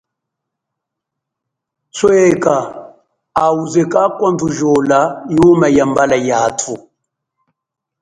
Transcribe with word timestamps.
Sweka 1.97 2.55
auze 3.43 3.81
kakwandhujola 3.91 4.99
yuma 5.35 5.67
yambala 5.77 6.17
yathu. 6.29 6.73